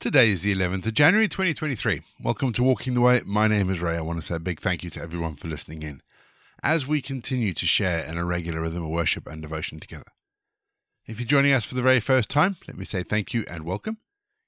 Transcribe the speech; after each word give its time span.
Today 0.00 0.30
is 0.30 0.42
the 0.42 0.54
11th 0.54 0.86
of 0.86 0.94
January 0.94 1.26
2023. 1.26 2.02
Welcome 2.22 2.52
to 2.52 2.62
Walking 2.62 2.94
the 2.94 3.00
Way. 3.00 3.20
My 3.26 3.48
name 3.48 3.68
is 3.68 3.80
Ray. 3.80 3.96
I 3.96 4.00
want 4.00 4.20
to 4.20 4.24
say 4.24 4.36
a 4.36 4.38
big 4.38 4.60
thank 4.60 4.84
you 4.84 4.90
to 4.90 5.02
everyone 5.02 5.34
for 5.34 5.48
listening 5.48 5.82
in 5.82 6.02
as 6.62 6.86
we 6.86 7.02
continue 7.02 7.52
to 7.54 7.66
share 7.66 8.04
in 8.04 8.16
a 8.16 8.24
regular 8.24 8.60
rhythm 8.60 8.84
of 8.84 8.90
worship 8.90 9.26
and 9.26 9.42
devotion 9.42 9.80
together. 9.80 10.12
If 11.08 11.18
you're 11.18 11.26
joining 11.26 11.52
us 11.52 11.64
for 11.64 11.74
the 11.74 11.82
very 11.82 11.98
first 11.98 12.30
time, 12.30 12.54
let 12.68 12.78
me 12.78 12.84
say 12.84 13.02
thank 13.02 13.34
you 13.34 13.44
and 13.50 13.64
welcome. 13.64 13.98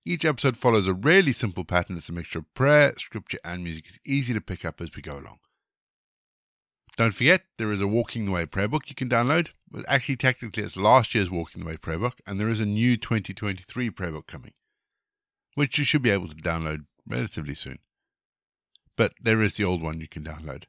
Each 0.06 0.24
episode 0.24 0.56
follows 0.56 0.86
a 0.86 0.94
really 0.94 1.32
simple 1.32 1.64
pattern. 1.64 1.96
It's 1.96 2.08
a 2.08 2.12
mixture 2.12 2.38
of 2.38 2.54
prayer, 2.54 2.94
scripture, 2.96 3.38
and 3.44 3.64
music. 3.64 3.86
It's 3.88 3.98
easy 4.06 4.32
to 4.32 4.40
pick 4.40 4.64
up 4.64 4.80
as 4.80 4.94
we 4.94 5.02
go 5.02 5.14
along. 5.14 5.40
Don't 6.96 7.12
forget, 7.12 7.42
there 7.58 7.72
is 7.72 7.80
a 7.80 7.88
Walking 7.88 8.26
the 8.26 8.32
Way 8.32 8.46
prayer 8.46 8.68
book 8.68 8.84
you 8.88 8.94
can 8.94 9.08
download. 9.08 9.48
Actually, 9.88 10.16
technically, 10.16 10.62
it's 10.62 10.76
last 10.76 11.12
year's 11.12 11.28
Walking 11.28 11.62
the 11.62 11.66
Way 11.66 11.76
prayer 11.76 11.98
book, 11.98 12.20
and 12.24 12.38
there 12.38 12.48
is 12.48 12.60
a 12.60 12.66
new 12.66 12.96
2023 12.96 13.90
prayer 13.90 14.12
book 14.12 14.28
coming 14.28 14.52
which 15.54 15.78
you 15.78 15.84
should 15.84 16.02
be 16.02 16.10
able 16.10 16.28
to 16.28 16.34
download 16.36 16.86
relatively 17.06 17.54
soon. 17.54 17.78
But 18.96 19.12
there 19.20 19.42
is 19.42 19.54
the 19.54 19.64
old 19.64 19.82
one 19.82 20.00
you 20.00 20.08
can 20.08 20.24
download. 20.24 20.64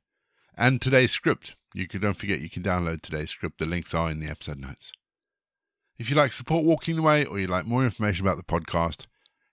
And 0.58 0.82
today's 0.82 1.12
script. 1.12 1.56
You 1.74 1.88
can 1.88 2.02
don't 2.02 2.18
forget 2.18 2.42
you 2.42 2.50
can 2.50 2.64
download 2.64 3.02
today's 3.02 3.30
script. 3.30 3.60
The 3.60 3.66
links 3.66 3.94
are 3.94 4.12
in 4.12 4.20
the 4.20 4.30
episode 4.30 4.60
notes. 4.60 4.92
If 5.98 6.10
you 6.10 6.16
like 6.16 6.34
support 6.34 6.66
Walking 6.66 6.96
the 6.96 7.02
Way 7.02 7.26
or 7.26 7.40
you'd 7.40 7.50
like 7.50 7.66
more 7.66 7.84
information 7.84 8.26
about 8.26 8.38
the 8.38 8.44
podcast, 8.44 9.06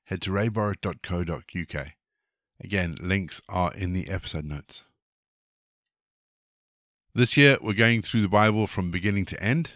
head 0.04 0.22
to 0.22 0.30
rayborrett.co.uk. 0.30 1.86
Again, 2.60 2.96
links 3.00 3.40
are 3.48 3.72
in 3.74 3.92
the 3.92 4.08
episode 4.08 4.44
notes. 4.44 4.84
This 7.14 7.36
year, 7.36 7.58
we're 7.60 7.74
going 7.74 8.02
through 8.02 8.22
the 8.22 8.28
Bible 8.28 8.66
from 8.66 8.90
beginning 8.90 9.24
to 9.26 9.42
end. 9.42 9.72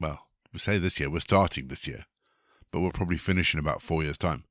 Well, 0.00 0.26
we 0.52 0.58
say 0.58 0.78
this 0.78 0.98
year, 0.98 1.10
we're 1.10 1.20
starting 1.20 1.68
this 1.68 1.86
year, 1.86 2.06
but 2.70 2.80
we'll 2.80 2.90
probably 2.90 3.18
finish 3.18 3.52
in 3.52 3.60
about 3.60 3.82
four 3.82 4.02
years' 4.02 4.18
time. 4.18 4.44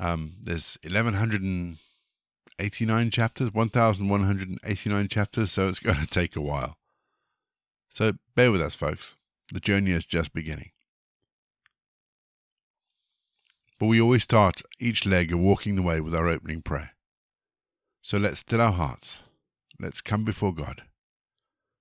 Um, 0.00 0.32
there's 0.42 0.76
1,189 0.82 3.10
chapters, 3.10 3.52
1,189 3.52 5.08
chapters, 5.08 5.52
so 5.52 5.68
it's 5.68 5.78
going 5.78 5.98
to 5.98 6.06
take 6.06 6.36
a 6.36 6.40
while. 6.40 6.78
So 7.90 8.14
bear 8.34 8.50
with 8.50 8.62
us, 8.62 8.74
folks. 8.74 9.16
The 9.52 9.60
journey 9.60 9.90
is 9.90 10.06
just 10.06 10.32
beginning. 10.32 10.70
But 13.78 13.88
we 13.88 14.00
always 14.00 14.22
start 14.22 14.62
each 14.78 15.04
leg 15.04 15.32
of 15.32 15.38
walking 15.38 15.76
the 15.76 15.82
way 15.82 16.00
with 16.00 16.14
our 16.14 16.28
opening 16.28 16.62
prayer. 16.62 16.92
So 18.00 18.16
let's 18.16 18.40
still 18.40 18.62
our 18.62 18.72
hearts. 18.72 19.18
Let's 19.78 20.00
come 20.00 20.24
before 20.24 20.54
God. 20.54 20.84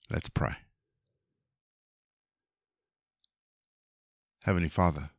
Let's 0.10 0.28
pray. 0.30 0.56
Heavenly 4.44 4.70
Father, 4.70 5.12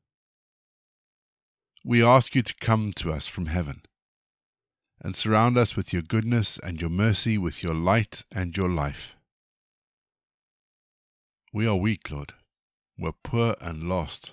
we 1.85 2.05
ask 2.05 2.35
you 2.35 2.43
to 2.43 2.55
come 2.61 2.93
to 2.93 3.11
us 3.11 3.27
from 3.27 3.47
heaven 3.47 3.83
and 5.03 5.17
surround 5.17 5.57
us 5.57 5.77
with 5.77 5.93
your 5.93 6.03
goodness 6.03 6.59
and 6.59 6.81
your 6.81 6.91
mercy, 6.91 7.39
with 7.39 7.63
your 7.63 7.75
light 7.75 8.25
and 8.35 8.57
your 8.57 8.69
life. 8.69 9.17
We 11.53 11.67
are 11.67 11.77
weak, 11.77 12.11
Lord. 12.11 12.35
We're 12.99 13.13
poor 13.25 13.55
and 13.63 13.89
lost, 13.89 14.33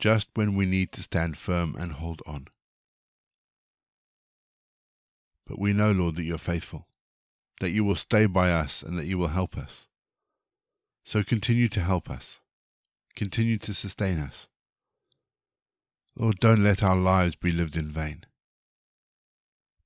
just 0.00 0.28
when 0.34 0.56
we 0.56 0.66
need 0.66 0.90
to 0.92 1.02
stand 1.02 1.36
firm 1.36 1.76
and 1.78 1.92
hold 1.92 2.20
on. 2.26 2.48
But 5.46 5.60
we 5.60 5.72
know, 5.72 5.92
Lord, 5.92 6.16
that 6.16 6.24
you're 6.24 6.38
faithful, 6.38 6.88
that 7.60 7.70
you 7.70 7.84
will 7.84 7.94
stay 7.94 8.26
by 8.26 8.50
us, 8.50 8.82
and 8.82 8.98
that 8.98 9.06
you 9.06 9.18
will 9.18 9.28
help 9.28 9.56
us. 9.56 9.86
So 11.04 11.22
continue 11.22 11.68
to 11.68 11.80
help 11.80 12.10
us, 12.10 12.40
continue 13.14 13.58
to 13.58 13.72
sustain 13.72 14.18
us. 14.18 14.48
Lord, 16.16 16.40
don't 16.40 16.62
let 16.62 16.82
our 16.82 16.96
lives 16.96 17.36
be 17.36 17.52
lived 17.52 17.76
in 17.76 17.90
vain. 17.90 18.24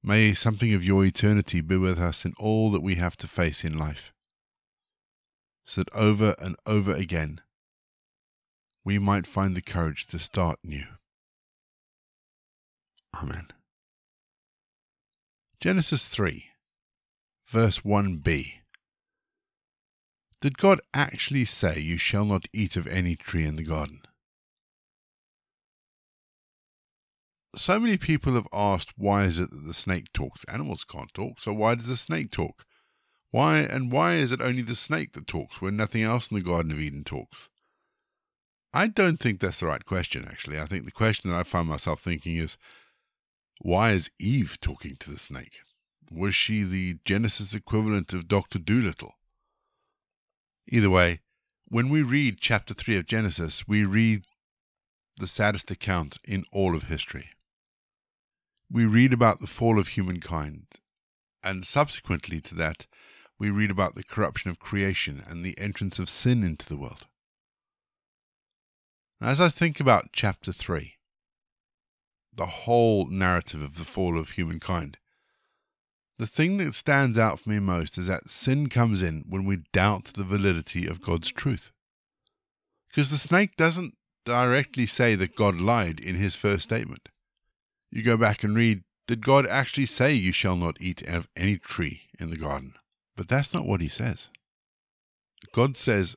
May 0.03 0.35
something 0.35 0.73
of 0.75 0.85
your 0.85 1.05
eternity 1.05 1.61
be 1.61 1.77
with 1.77 1.99
us 1.99 2.25
in 2.25 2.33
all 2.39 2.71
that 2.71 2.83
we 2.83 2.97
have 2.97 3.17
to 3.19 3.29
face 3.29 3.65
in 3.65 3.77
life, 3.77 4.13
so 5.65 5.83
that 5.83 5.95
over 5.95 6.35
and 6.39 6.57
over 6.65 6.93
again 6.93 7.41
we 8.85 8.99
might 8.99 9.27
find 9.27 9.57
the 9.57 9.63
courage 9.63 10.07
to 10.07 10.19
start 10.19 10.59
new. 10.63 10.85
Amen. 13.21 13.49
Genesis 15.59 16.07
3, 16.07 16.45
verse 17.47 17.81
1b. 17.81 18.53
Did 20.41 20.59
God 20.59 20.81
actually 20.95 21.47
say, 21.47 21.81
You 21.81 21.99
shall 21.99 22.25
not 22.25 22.47
eat 22.53 22.77
of 22.77 22.87
any 22.87 23.17
tree 23.17 23.45
in 23.45 23.57
the 23.57 23.65
garden? 23.65 24.03
So 27.57 27.81
many 27.81 27.97
people 27.97 28.35
have 28.35 28.49
asked 28.53 28.93
why 28.97 29.25
is 29.25 29.39
it 29.39 29.51
that 29.51 29.65
the 29.67 29.75
snake 29.75 30.13
talks? 30.13 30.45
Animals 30.45 30.85
can't 30.85 31.13
talk, 31.15 31.41
so 31.41 31.53
why 31.53 31.75
does 31.75 31.89
the 31.89 31.97
snake 31.97 32.31
talk? 32.31 32.65
Why 33.31 33.59
and 33.59 33.91
why 33.91 34.15
is 34.15 34.33
it 34.33 34.43
only 34.43 34.63
the 34.63 34.75
snake 34.75 35.13
that 35.13 35.27
talks 35.27 35.61
when 35.61 35.77
nothing 35.77 36.03
else 36.03 36.31
in 36.31 36.37
the 36.37 36.43
Garden 36.43 36.73
of 36.73 36.81
Eden 36.81 37.05
talks? 37.05 37.49
I 38.73 38.89
don't 38.89 39.19
think 39.19 39.41
that's 39.41 39.61
the 39.61 39.67
right 39.67 39.85
question, 39.85 40.27
actually. 40.29 40.61
I 40.61 40.67
think 40.67 40.85
the 40.85 40.91
question 40.91 41.31
that 41.31 41.39
I 41.39 41.43
find 41.43 41.69
myself 41.69 42.01
thinking 42.01 42.37
is 42.37 42.59
why 43.61 43.93
is 43.93 44.11
Eve 44.21 44.59
talking 44.61 44.97
to 44.97 45.11
the 45.11 45.19
snake? 45.19 45.61
Was 46.11 46.35
she 46.35 46.63
the 46.63 46.99
Genesis 47.05 47.55
equivalent 47.55 48.13
of 48.13 48.29
Dr. 48.29 48.59
Dolittle? 48.59 49.15
Either 50.69 50.91
way, 50.91 51.21
when 51.69 51.89
we 51.89 52.03
read 52.03 52.39
chapter 52.39 52.75
3 52.75 52.99
of 52.99 53.07
Genesis, 53.07 53.67
we 53.67 53.85
read 53.85 54.25
the 55.17 55.27
saddest 55.27 55.71
account 55.71 56.19
in 56.25 56.45
all 56.53 56.77
of 56.77 56.85
history 56.85 57.31
we 58.71 58.85
read 58.85 59.13
about 59.13 59.41
the 59.41 59.47
fall 59.47 59.79
of 59.79 59.89
humankind, 59.89 60.67
and 61.43 61.65
subsequently 61.65 62.41
to 62.41 62.55
that, 62.55 62.87
we 63.39 63.51
read 63.51 63.71
about 63.71 63.95
the 63.95 64.03
corruption 64.03 64.51
of 64.51 64.59
creation 64.59 65.23
and 65.29 65.45
the 65.45 65.59
entrance 65.59 65.99
of 65.99 66.09
sin 66.09 66.43
into 66.43 66.69
the 66.69 66.77
world. 66.77 67.07
As 69.21 69.41
I 69.41 69.49
think 69.49 69.79
about 69.79 70.13
chapter 70.13 70.53
3, 70.53 70.95
the 72.35 72.47
whole 72.47 73.07
narrative 73.07 73.63
of 73.63 73.77
the 73.77 73.85
fall 73.85 74.19
of 74.19 74.31
humankind, 74.31 74.99
the 76.19 76.27
thing 76.27 76.57
that 76.57 76.75
stands 76.75 77.19
out 77.19 77.41
for 77.41 77.51
me 77.51 77.59
most 77.59 77.99
is 77.99 78.07
that 78.07 78.31
sin 78.31 78.69
comes 78.69 79.03
in 79.03 79.25
when 79.29 79.45
we 79.45 79.65
doubt 79.73 80.07
the 80.15 80.25
validity 80.25 80.87
of 80.87 81.03
God's 81.03 81.31
truth. 81.31 81.71
Because 82.89 83.11
the 83.11 83.19
snake 83.19 83.57
doesn't 83.57 83.97
directly 84.25 84.87
say 84.87 85.15
that 85.15 85.37
God 85.37 85.61
lied 85.61 86.01
in 86.01 86.17
his 86.17 86.35
first 86.35 86.65
statement 86.65 87.11
you 87.97 88.03
go 88.03 88.17
back 88.17 88.45
and 88.45 88.55
read, 88.55 88.83
did 89.07 89.25
God 89.25 89.47
actually 89.47 89.87
say 89.87 90.13
you 90.13 90.33
shall 90.33 90.57
not 90.57 90.77
eat 90.81 91.03
of 91.03 91.29
any 91.37 91.57
tree 91.57 92.03
in 92.19 92.31
the 92.31 92.37
garden? 92.37 92.75
But 93.17 93.29
that's 93.29 93.55
not 93.55 93.67
what 93.67 93.81
he 93.81 93.89
says. 93.89 94.31
God 95.53 95.77
says, 95.77 96.17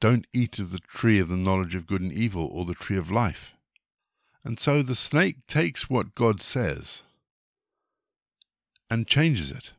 don't 0.00 0.26
eat 0.32 0.58
of 0.58 0.70
the 0.70 0.78
tree 0.78 1.18
of 1.18 1.28
the 1.28 1.36
knowledge 1.36 1.74
of 1.74 1.86
good 1.86 2.00
and 2.00 2.12
evil 2.12 2.48
or 2.50 2.64
the 2.64 2.74
tree 2.74 2.96
of 2.96 3.10
life. 3.10 3.54
And 4.44 4.58
so 4.58 4.82
the 4.82 4.94
snake 4.94 5.46
takes 5.46 5.90
what 5.90 6.14
God 6.14 6.40
says 6.40 7.02
and 8.88 9.06
changes 9.06 9.50
it. 9.50 9.72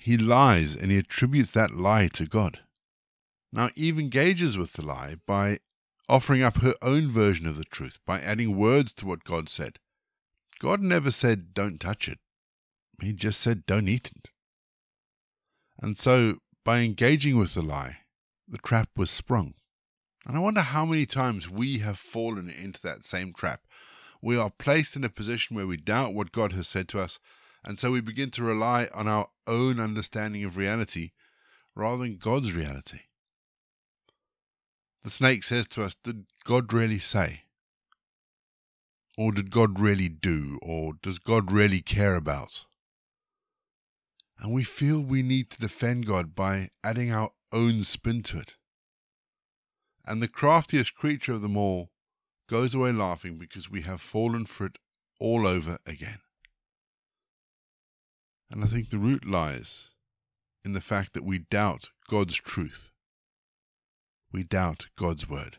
He 0.00 0.16
lies 0.16 0.74
and 0.74 0.90
he 0.90 0.98
attributes 0.98 1.52
that 1.52 1.76
lie 1.76 2.08
to 2.08 2.26
God. 2.26 2.60
Now, 3.52 3.70
Eve 3.76 3.98
engages 3.98 4.58
with 4.58 4.72
the 4.72 4.84
lie 4.84 5.16
by 5.26 5.58
offering 6.08 6.42
up 6.42 6.58
her 6.58 6.74
own 6.82 7.08
version 7.08 7.46
of 7.46 7.56
the 7.56 7.64
truth, 7.64 7.98
by 8.04 8.20
adding 8.20 8.56
words 8.56 8.92
to 8.94 9.06
what 9.06 9.24
God 9.24 9.48
said. 9.48 9.78
God 10.58 10.80
never 10.80 11.10
said, 11.10 11.54
don't 11.54 11.80
touch 11.80 12.08
it. 12.08 12.18
He 13.02 13.12
just 13.12 13.40
said, 13.40 13.66
don't 13.66 13.88
eat 13.88 14.12
it. 14.14 14.30
And 15.80 15.98
so, 15.98 16.36
by 16.64 16.78
engaging 16.78 17.36
with 17.36 17.54
the 17.54 17.62
lie, 17.62 17.98
the 18.48 18.58
trap 18.58 18.90
was 18.96 19.10
sprung. 19.10 19.54
And 20.26 20.36
I 20.36 20.40
wonder 20.40 20.62
how 20.62 20.86
many 20.86 21.04
times 21.04 21.50
we 21.50 21.78
have 21.78 21.98
fallen 21.98 22.48
into 22.48 22.80
that 22.82 23.04
same 23.04 23.32
trap. 23.32 23.62
We 24.22 24.38
are 24.38 24.50
placed 24.50 24.96
in 24.96 25.04
a 25.04 25.10
position 25.10 25.56
where 25.56 25.66
we 25.66 25.76
doubt 25.76 26.14
what 26.14 26.32
God 26.32 26.52
has 26.52 26.66
said 26.66 26.88
to 26.88 27.00
us, 27.00 27.18
and 27.62 27.78
so 27.78 27.90
we 27.90 28.00
begin 28.00 28.30
to 28.32 28.42
rely 28.42 28.88
on 28.94 29.08
our 29.08 29.28
own 29.46 29.78
understanding 29.78 30.44
of 30.44 30.56
reality 30.56 31.10
rather 31.74 31.98
than 31.98 32.16
God's 32.16 32.54
reality. 32.54 33.00
The 35.02 35.10
snake 35.10 35.44
says 35.44 35.66
to 35.68 35.82
us, 35.84 35.94
Did 36.02 36.24
God 36.44 36.72
really 36.72 36.98
say? 36.98 37.42
Or 39.16 39.32
did 39.32 39.50
God 39.50 39.78
really 39.80 40.08
do? 40.08 40.58
Or 40.62 40.94
does 41.02 41.18
God 41.18 41.52
really 41.52 41.80
care 41.80 42.16
about? 42.16 42.66
And 44.38 44.52
we 44.52 44.64
feel 44.64 45.00
we 45.00 45.22
need 45.22 45.50
to 45.50 45.60
defend 45.60 46.06
God 46.06 46.34
by 46.34 46.70
adding 46.82 47.12
our 47.12 47.30
own 47.52 47.82
spin 47.82 48.22
to 48.24 48.38
it. 48.38 48.56
And 50.06 50.20
the 50.22 50.28
craftiest 50.28 50.94
creature 50.94 51.32
of 51.32 51.42
them 51.42 51.56
all 51.56 51.90
goes 52.48 52.74
away 52.74 52.92
laughing 52.92 53.38
because 53.38 53.70
we 53.70 53.82
have 53.82 54.00
fallen 54.00 54.46
for 54.46 54.66
it 54.66 54.78
all 55.18 55.46
over 55.46 55.78
again. 55.86 56.18
And 58.50 58.62
I 58.62 58.66
think 58.66 58.90
the 58.90 58.98
root 58.98 59.26
lies 59.26 59.90
in 60.64 60.72
the 60.72 60.80
fact 60.80 61.14
that 61.14 61.24
we 61.24 61.38
doubt 61.38 61.90
God's 62.08 62.36
truth. 62.36 62.90
We 64.32 64.42
doubt 64.42 64.88
God's 64.96 65.28
word. 65.28 65.58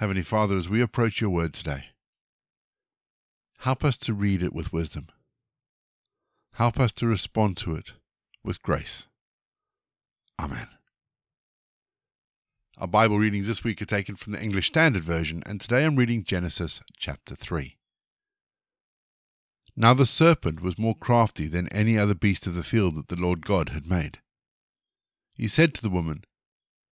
Heavenly 0.00 0.22
Father, 0.22 0.56
as 0.56 0.66
we 0.66 0.80
approach 0.80 1.20
your 1.20 1.28
word 1.28 1.52
today, 1.52 1.88
help 3.58 3.84
us 3.84 3.98
to 3.98 4.14
read 4.14 4.42
it 4.42 4.54
with 4.54 4.72
wisdom. 4.72 5.08
Help 6.54 6.80
us 6.80 6.90
to 6.92 7.06
respond 7.06 7.58
to 7.58 7.74
it 7.74 7.92
with 8.42 8.62
grace. 8.62 9.08
Amen. 10.40 10.68
Our 12.78 12.86
Bible 12.86 13.18
readings 13.18 13.46
this 13.46 13.62
week 13.62 13.82
are 13.82 13.84
taken 13.84 14.16
from 14.16 14.32
the 14.32 14.42
English 14.42 14.68
Standard 14.68 15.04
Version, 15.04 15.42
and 15.44 15.60
today 15.60 15.84
I'm 15.84 15.96
reading 15.96 16.24
Genesis 16.24 16.80
chapter 16.96 17.34
3. 17.34 17.76
Now 19.76 19.92
the 19.92 20.06
serpent 20.06 20.62
was 20.62 20.78
more 20.78 20.96
crafty 20.96 21.46
than 21.46 21.68
any 21.68 21.98
other 21.98 22.14
beast 22.14 22.46
of 22.46 22.54
the 22.54 22.62
field 22.62 22.94
that 22.94 23.08
the 23.08 23.20
Lord 23.20 23.44
God 23.44 23.68
had 23.68 23.86
made. 23.86 24.20
He 25.36 25.46
said 25.46 25.74
to 25.74 25.82
the 25.82 25.90
woman, 25.90 26.24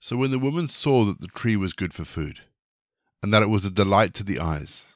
So 0.00 0.16
when 0.16 0.30
the 0.30 0.38
woman 0.38 0.66
saw 0.66 1.04
that 1.04 1.20
the 1.20 1.28
tree 1.28 1.56
was 1.56 1.74
good 1.74 1.92
for 1.92 2.06
food, 2.06 2.40
and 3.22 3.32
that 3.34 3.42
it 3.42 3.50
was 3.50 3.66
a 3.66 3.70
delight 3.70 4.14
to 4.14 4.24
the 4.24 4.40
eyes, 4.40 4.86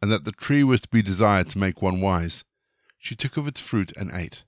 and 0.00 0.10
that 0.10 0.24
the 0.24 0.32
tree 0.32 0.64
was 0.64 0.80
to 0.80 0.88
be 0.88 1.02
desired 1.02 1.50
to 1.50 1.58
make 1.58 1.82
one 1.82 2.00
wise, 2.00 2.44
she 2.98 3.14
took 3.14 3.36
of 3.36 3.46
its 3.46 3.60
fruit 3.60 3.92
and 3.96 4.10
ate. 4.12 4.44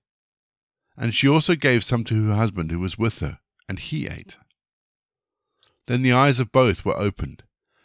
And 0.97 1.15
she 1.15 1.29
also 1.29 1.55
gave 1.55 1.85
some 1.85 2.03
to 2.05 2.29
her 2.29 2.35
husband 2.35 2.71
who 2.71 2.81
was 2.81 2.99
with 2.99 3.21
her, 3.21 3.41
and 3.69 3.79
he 3.79 4.07
ate. 4.07 4.39
Then 5.87 6.03
the 6.03 6.13
eyes 6.13 6.41
of 6.41 6.51
both 6.51 6.85
were 6.85 6.99
opened, 6.99 7.43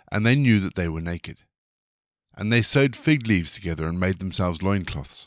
and 0.10 0.26
they 0.26 0.36
knew 0.36 0.62
that 0.62 0.76
they 0.76 0.88
were 0.88 1.02
naked. 1.02 1.40
And 2.38 2.52
they 2.52 2.62
sewed 2.62 2.96
fig 2.96 3.28
leaves 3.28 3.54
together 3.54 3.88
and 3.88 4.00
made 4.00 4.20
themselves 4.20 4.62
loincloths. 4.62 5.26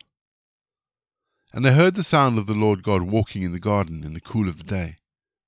And 1.52 1.64
they 1.64 1.72
heard 1.72 1.94
the 1.94 2.02
sound 2.02 2.38
of 2.38 2.46
the 2.46 2.54
Lord 2.54 2.82
God 2.82 3.02
walking 3.02 3.42
in 3.42 3.52
the 3.52 3.60
garden 3.60 4.04
in 4.04 4.14
the 4.14 4.20
cool 4.20 4.48
of 4.48 4.58
the 4.58 4.64
day. 4.64 4.96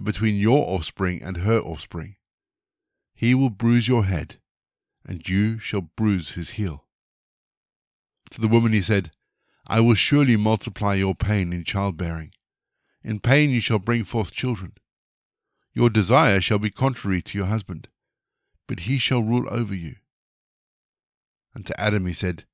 between 0.00 0.36
your 0.36 0.68
offspring 0.68 1.22
and 1.22 1.38
her 1.38 1.58
offspring. 1.58 2.16
He 3.14 3.34
will 3.34 3.50
bruise 3.50 3.88
your 3.88 4.04
head, 4.04 4.36
and 5.04 5.28
you 5.28 5.58
shall 5.58 5.82
bruise 5.82 6.32
his 6.32 6.50
heel. 6.50 6.86
To 8.30 8.40
the 8.40 8.48
woman 8.48 8.72
he 8.72 8.80
said, 8.80 9.10
I 9.66 9.80
will 9.80 9.94
surely 9.94 10.36
multiply 10.36 10.94
your 10.94 11.14
pain 11.14 11.52
in 11.52 11.64
childbearing. 11.64 12.32
In 13.04 13.20
pain 13.20 13.50
you 13.50 13.60
shall 13.60 13.78
bring 13.78 14.04
forth 14.04 14.32
children. 14.32 14.72
Your 15.74 15.90
desire 15.90 16.40
shall 16.40 16.58
be 16.58 16.70
contrary 16.70 17.22
to 17.22 17.38
your 17.38 17.46
husband, 17.46 17.88
but 18.66 18.80
he 18.80 18.98
shall 18.98 19.22
rule 19.22 19.46
over 19.50 19.74
you. 19.74 19.96
And 21.54 21.66
to 21.66 21.80
Adam 21.80 22.06
he 22.06 22.12
said, 22.12 22.44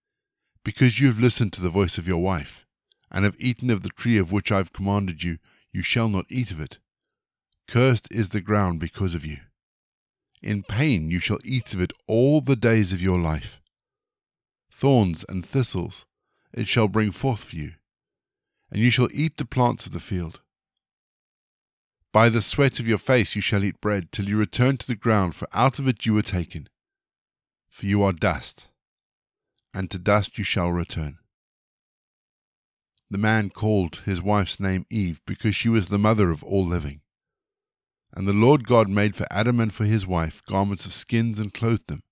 Because 0.64 1.00
you 1.00 1.06
have 1.06 1.20
listened 1.20 1.52
to 1.54 1.62
the 1.62 1.68
voice 1.68 1.98
of 1.98 2.08
your 2.08 2.18
wife, 2.18 2.66
and 3.10 3.24
have 3.24 3.36
eaten 3.38 3.70
of 3.70 3.82
the 3.82 3.88
tree 3.90 4.18
of 4.18 4.32
which 4.32 4.52
I 4.52 4.58
have 4.58 4.72
commanded 4.72 5.22
you, 5.22 5.38
you 5.72 5.82
shall 5.82 6.08
not 6.08 6.26
eat 6.28 6.50
of 6.50 6.60
it. 6.60 6.78
Cursed 7.68 8.08
is 8.10 8.30
the 8.30 8.40
ground 8.40 8.80
because 8.80 9.14
of 9.14 9.26
you. 9.26 9.36
In 10.40 10.62
pain 10.62 11.10
you 11.10 11.20
shall 11.20 11.38
eat 11.44 11.74
of 11.74 11.82
it 11.82 11.92
all 12.06 12.40
the 12.40 12.56
days 12.56 12.92
of 12.92 13.02
your 13.02 13.18
life. 13.18 13.60
Thorns 14.72 15.24
and 15.28 15.44
thistles 15.44 16.06
it 16.54 16.66
shall 16.66 16.88
bring 16.88 17.10
forth 17.10 17.44
for 17.44 17.56
you, 17.56 17.72
and 18.70 18.80
you 18.80 18.90
shall 18.90 19.08
eat 19.12 19.36
the 19.36 19.44
plants 19.44 19.84
of 19.84 19.92
the 19.92 20.00
field. 20.00 20.40
By 22.10 22.30
the 22.30 22.40
sweat 22.40 22.80
of 22.80 22.88
your 22.88 22.96
face 22.98 23.36
you 23.36 23.42
shall 23.42 23.62
eat 23.62 23.82
bread, 23.82 24.12
till 24.12 24.28
you 24.28 24.38
return 24.38 24.78
to 24.78 24.86
the 24.86 24.94
ground, 24.94 25.34
for 25.34 25.46
out 25.52 25.78
of 25.78 25.86
it 25.86 26.06
you 26.06 26.14
were 26.14 26.22
taken. 26.22 26.68
For 27.68 27.84
you 27.84 28.02
are 28.02 28.14
dust, 28.14 28.68
and 29.74 29.90
to 29.90 29.98
dust 29.98 30.38
you 30.38 30.44
shall 30.44 30.72
return. 30.72 31.18
The 33.10 33.18
man 33.18 33.50
called 33.50 33.96
his 34.06 34.22
wife's 34.22 34.58
name 34.58 34.86
Eve, 34.88 35.20
because 35.26 35.54
she 35.54 35.68
was 35.68 35.88
the 35.88 35.98
mother 35.98 36.30
of 36.30 36.42
all 36.42 36.64
living. 36.64 37.02
And 38.14 38.26
the 38.26 38.32
Lord 38.32 38.66
God 38.66 38.88
made 38.88 39.14
for 39.14 39.26
Adam 39.30 39.60
and 39.60 39.72
for 39.72 39.84
his 39.84 40.06
wife 40.06 40.42
garments 40.44 40.86
of 40.86 40.92
skins 40.92 41.38
and 41.38 41.52
clothed 41.52 41.88
them. 41.88 42.02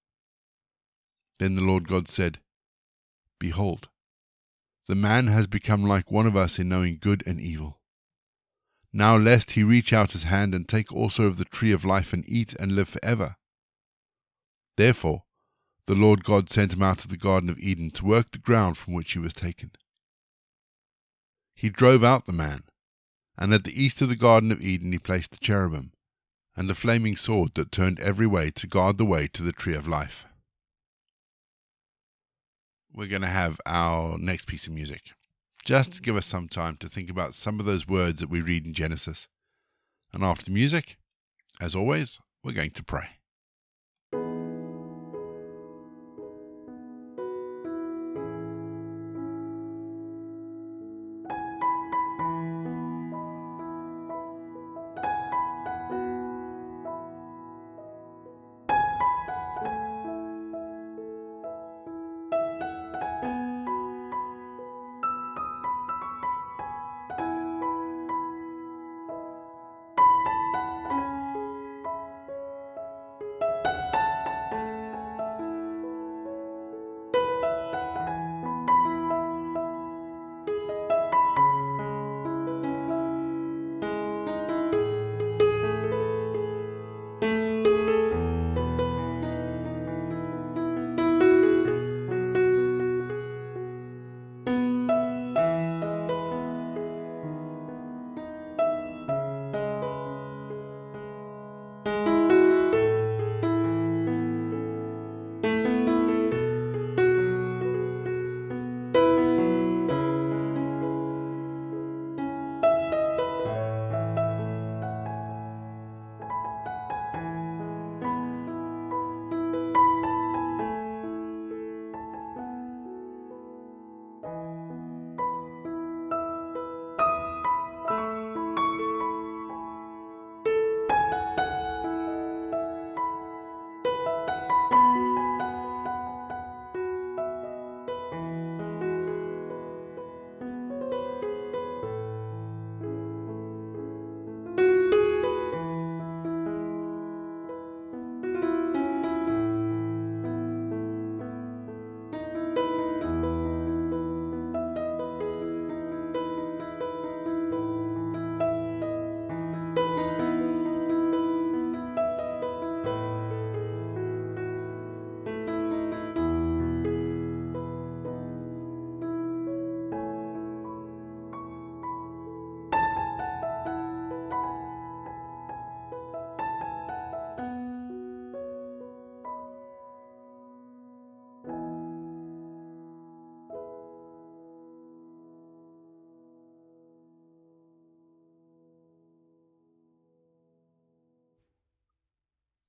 Then 1.38 1.54
the 1.54 1.62
Lord 1.62 1.88
God 1.88 2.08
said, 2.08 2.38
Behold, 3.38 3.88
the 4.86 4.94
man 4.94 5.26
has 5.26 5.46
become 5.46 5.84
like 5.84 6.10
one 6.10 6.26
of 6.26 6.36
us 6.36 6.58
in 6.58 6.68
knowing 6.68 6.98
good 7.00 7.22
and 7.26 7.40
evil. 7.40 7.80
Now 8.92 9.16
lest 9.16 9.52
he 9.52 9.62
reach 9.62 9.92
out 9.92 10.12
his 10.12 10.22
hand 10.22 10.54
and 10.54 10.66
take 10.66 10.92
also 10.92 11.24
of 11.24 11.36
the 11.36 11.44
tree 11.44 11.72
of 11.72 11.84
life 11.84 12.12
and 12.12 12.24
eat 12.26 12.54
and 12.54 12.72
live 12.72 12.88
forever. 12.88 13.36
Therefore, 14.76 15.24
the 15.86 15.94
Lord 15.94 16.24
God 16.24 16.50
sent 16.50 16.72
him 16.74 16.82
out 16.82 17.04
of 17.04 17.10
the 17.10 17.16
Garden 17.16 17.50
of 17.50 17.58
Eden 17.58 17.90
to 17.92 18.04
work 18.04 18.32
the 18.32 18.38
ground 18.38 18.78
from 18.78 18.94
which 18.94 19.12
he 19.12 19.18
was 19.18 19.34
taken. 19.34 19.72
He 21.54 21.68
drove 21.68 22.04
out 22.04 22.26
the 22.26 22.32
man, 22.32 22.64
and 23.38 23.52
at 23.52 23.64
the 23.64 23.82
east 23.82 24.00
of 24.02 24.08
the 24.08 24.16
Garden 24.16 24.50
of 24.50 24.62
Eden 24.62 24.92
he 24.92 24.98
placed 24.98 25.30
the 25.30 25.38
cherubim, 25.38 25.92
and 26.56 26.68
the 26.68 26.74
flaming 26.74 27.16
sword 27.16 27.54
that 27.54 27.70
turned 27.70 28.00
every 28.00 28.26
way 28.26 28.50
to 28.50 28.66
guard 28.66 28.98
the 28.98 29.04
way 29.04 29.28
to 29.28 29.42
the 29.42 29.52
tree 29.52 29.74
of 29.74 29.86
life. 29.86 30.26
We're 32.92 33.08
going 33.08 33.22
to 33.22 33.28
have 33.28 33.60
our 33.66 34.16
next 34.18 34.46
piece 34.46 34.66
of 34.66 34.72
music, 34.72 35.10
just 35.64 35.92
to 35.92 36.02
give 36.02 36.16
us 36.16 36.24
some 36.24 36.48
time 36.48 36.76
to 36.78 36.88
think 36.88 37.10
about 37.10 37.34
some 37.34 37.60
of 37.60 37.66
those 37.66 37.86
words 37.86 38.20
that 38.20 38.30
we 38.30 38.40
read 38.40 38.64
in 38.64 38.72
Genesis. 38.72 39.28
And 40.14 40.24
after 40.24 40.46
the 40.46 40.50
music, 40.50 40.96
as 41.60 41.74
always, 41.74 42.20
we're 42.42 42.52
going 42.52 42.70
to 42.70 42.84
pray. 42.84 43.15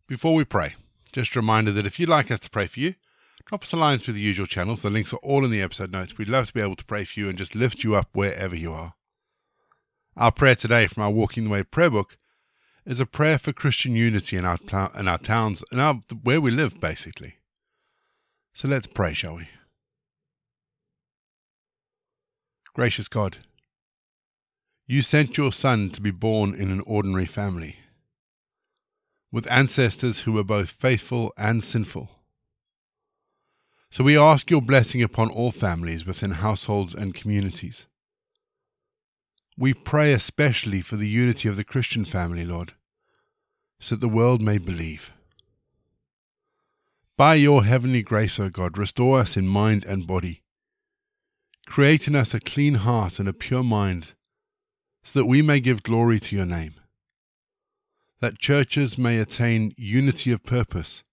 Before 0.08 0.36
we 0.36 0.46
pray, 0.46 0.76
just 1.12 1.36
a 1.36 1.40
reminder 1.40 1.74
that 1.74 1.86
if 1.86 2.00
you'd 2.00 2.08
like 2.08 2.32
us 2.32 2.40
to 2.40 2.50
pray 2.50 2.68
for 2.68 2.80
you, 2.80 2.96
drop 3.46 3.64
us 3.64 3.74
a 3.74 3.78
line 3.78 4.00
through 4.00 4.14
the 4.14 4.22
usual 4.22 4.46
channels. 4.46 4.82
The 4.82 4.90
links 4.90 5.12
are 5.12 5.18
all 5.18 5.44
in 5.44 5.52
the 5.52 5.62
episode 5.62 5.92
notes. 5.92 6.18
We'd 6.18 6.30
love 6.30 6.48
to 6.48 6.54
be 6.54 6.62
able 6.62 6.78
to 6.78 6.86
pray 6.86 7.04
for 7.04 7.20
you 7.20 7.28
and 7.28 7.38
just 7.38 7.56
lift 7.56 7.84
you 7.84 7.94
up 7.96 8.08
wherever 8.14 8.56
you 8.56 8.72
are. 8.72 8.94
Our 10.16 10.32
prayer 10.32 10.56
today 10.56 10.88
from 10.88 11.04
our 11.04 11.12
Walking 11.12 11.44
the 11.44 11.50
Way 11.50 11.64
prayer 11.64 11.90
book 11.90 12.18
is 12.86 13.02
a 13.02 13.06
prayer 13.06 13.38
for 13.38 13.52
Christian 13.52 13.98
unity 13.98 14.38
in 14.38 14.46
our, 14.46 14.58
in 14.98 15.10
our 15.10 15.18
towns 15.18 15.62
and 15.74 15.82
our, 15.82 15.96
where 16.24 16.40
we 16.40 16.52
live, 16.52 16.80
basically. 16.80 17.36
So 18.54 18.70
let's 18.70 18.88
pray, 18.88 19.14
shall 19.14 19.36
we? 19.36 19.50
Gracious 22.74 23.10
God, 23.10 23.40
you 24.86 25.02
sent 25.02 25.36
your 25.36 25.52
Son 25.52 25.90
to 25.90 26.00
be 26.00 26.12
born 26.12 26.56
in 26.56 26.72
an 26.72 26.82
ordinary 26.86 27.26
family 27.26 27.76
with 29.32 29.50
ancestors 29.52 30.22
who 30.22 30.32
were 30.32 30.44
both 30.44 30.72
faithful 30.72 31.34
and 31.38 31.64
sinful. 31.64 32.10
So 33.90 34.04
we 34.04 34.18
ask 34.18 34.50
your 34.50 34.62
blessing 34.62 35.02
upon 35.02 35.30
all 35.30 35.52
families 35.52 36.06
within 36.06 36.32
households 36.32 36.94
and 36.94 37.14
communities. 37.14 37.88
We 39.58 39.74
pray 39.74 40.14
especially 40.14 40.82
for 40.82 40.98
the 40.98 41.08
unity 41.08 41.50
of 41.50 41.58
the 41.58 41.64
Christian 41.64 42.06
family, 42.06 42.46
Lord, 42.46 42.74
so 43.80 43.96
that 43.96 44.02
the 44.02 44.10
world 44.10 44.42
may 44.42 44.58
believe. 44.58 45.14
By 47.16 47.36
your 47.36 47.64
heavenly 47.64 48.04
grace, 48.04 48.40
O 48.40 48.50
God, 48.50 48.78
restore 48.78 49.20
us 49.20 49.36
in 49.36 49.48
mind 49.48 49.84
and 49.86 50.06
body. 50.06 50.44
Create 51.66 52.08
in 52.08 52.16
us 52.16 52.34
a 52.34 52.40
clean 52.40 52.76
heart 52.76 53.20
and 53.20 53.28
a 53.28 53.34
pure 53.34 53.64
mind, 53.64 54.14
so 55.02 55.20
that 55.20 55.26
we 55.26 55.42
may 55.42 55.60
give 55.60 55.82
glory 55.82 56.20
to 56.20 56.36
your 56.36 56.46
name 56.46 56.76
that 58.20 58.40
churches 58.40 58.98
may 58.98 59.20
attain 59.20 59.74
unity 59.78 60.32
of 60.32 60.44
purpose, 60.44 61.04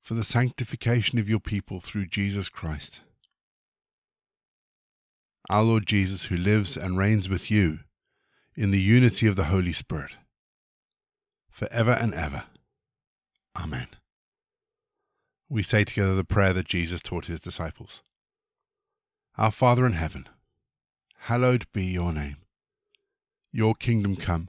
for 0.00 0.14
the 0.14 0.24
sanctification 0.24 1.18
of 1.18 1.28
your 1.28 1.40
people 1.40 1.80
through 1.80 2.06
Jesus 2.06 2.48
Christ. 2.48 3.00
Our 5.50 5.62
Lord 5.62 5.86
Jesus, 5.86 6.24
who 6.24 6.36
lives 6.36 6.76
and 6.76 6.96
reigns 6.96 7.28
with 7.28 7.50
you 7.50 7.80
in 8.54 8.70
the 8.70 8.80
unity 8.80 9.26
of 9.26 9.36
the 9.36 9.44
Holy 9.44 9.72
Spirit, 9.72 10.16
forever 11.50 11.92
and 11.92 12.14
ever. 12.14 12.44
Amen. 13.60 13.88
We 15.48 15.62
say 15.62 15.84
together 15.84 16.14
the 16.14 16.24
prayer 16.24 16.52
that 16.52 16.66
Jesus 16.66 17.02
taught 17.02 17.26
his 17.26 17.40
disciples 17.40 18.02
Our 19.36 19.50
Father 19.50 19.84
in 19.84 19.94
heaven, 19.94 20.28
hallowed 21.18 21.66
be 21.72 21.84
your 21.84 22.12
name. 22.12 22.36
Your 23.52 23.74
kingdom 23.74 24.16
come, 24.16 24.48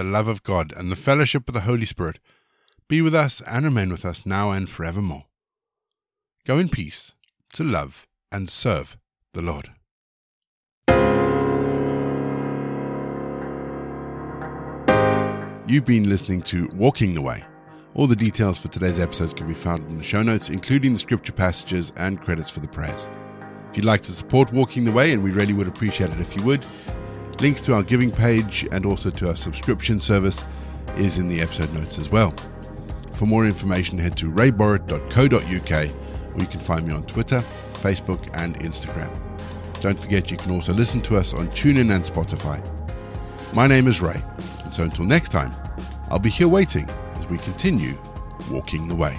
the 0.00 0.04
love 0.04 0.28
of 0.28 0.42
God, 0.42 0.72
and 0.78 0.90
the 0.90 0.96
fellowship 0.96 1.46
of 1.46 1.52
the 1.52 1.60
Holy 1.60 1.84
Spirit 1.84 2.20
be 2.88 3.02
with 3.02 3.14
us 3.14 3.42
and 3.42 3.66
remain 3.66 3.90
with 3.90 4.06
us 4.06 4.24
now 4.24 4.50
and 4.50 4.70
forevermore. 4.70 5.26
Go 6.46 6.56
in 6.56 6.70
peace 6.70 7.12
to 7.52 7.64
love 7.64 8.06
and 8.32 8.48
serve 8.48 8.96
the 9.34 9.42
Lord. 9.42 9.72
You've 15.68 15.84
been 15.84 16.08
listening 16.08 16.40
to 16.44 16.70
Walking 16.72 17.12
the 17.12 17.20
Way. 17.20 17.44
All 17.94 18.06
the 18.06 18.16
details 18.16 18.58
for 18.58 18.68
today's 18.68 18.98
episodes 18.98 19.34
can 19.34 19.48
be 19.48 19.52
found 19.52 19.86
in 19.86 19.98
the 19.98 20.04
show 20.04 20.22
notes, 20.22 20.48
including 20.48 20.94
the 20.94 20.98
scripture 20.98 21.34
passages 21.34 21.92
and 21.98 22.18
credits 22.18 22.48
for 22.48 22.60
the 22.60 22.68
prayers. 22.68 23.06
If 23.68 23.76
you'd 23.76 23.84
like 23.84 24.00
to 24.04 24.12
support 24.12 24.50
Walking 24.50 24.84
the 24.84 24.92
Way, 24.92 25.12
and 25.12 25.22
we 25.22 25.30
really 25.30 25.52
would 25.52 25.68
appreciate 25.68 26.08
it 26.08 26.20
if 26.20 26.34
you 26.34 26.42
would, 26.44 26.64
links 27.40 27.60
to 27.62 27.74
our 27.74 27.82
giving 27.82 28.10
page 28.10 28.66
and 28.70 28.84
also 28.84 29.10
to 29.10 29.28
our 29.28 29.36
subscription 29.36 30.00
service 30.00 30.44
is 30.96 31.18
in 31.18 31.28
the 31.28 31.40
episode 31.40 31.72
notes 31.72 31.98
as 31.98 32.10
well. 32.10 32.34
For 33.14 33.26
more 33.26 33.46
information, 33.46 33.98
head 33.98 34.16
to 34.18 34.30
rayborrett.co.uk 34.30 35.90
or 36.34 36.40
you 36.40 36.46
can 36.46 36.60
find 36.60 36.86
me 36.86 36.94
on 36.94 37.04
Twitter, 37.04 37.42
Facebook, 37.74 38.28
and 38.34 38.58
Instagram. 38.60 39.10
Don't 39.80 39.98
forget 39.98 40.30
you 40.30 40.36
can 40.36 40.52
also 40.52 40.72
listen 40.74 41.00
to 41.02 41.16
us 41.16 41.32
on 41.32 41.48
TuneIn 41.48 41.92
and 41.94 42.04
Spotify. 42.04 42.62
My 43.54 43.66
name 43.66 43.88
is 43.88 44.00
Ray, 44.00 44.22
and 44.64 44.72
so 44.72 44.84
until 44.84 45.04
next 45.04 45.30
time, 45.30 45.52
I'll 46.10 46.18
be 46.18 46.30
here 46.30 46.48
waiting 46.48 46.88
as 47.14 47.28
we 47.28 47.38
continue 47.38 47.98
walking 48.50 48.88
the 48.88 48.94
way. 48.94 49.18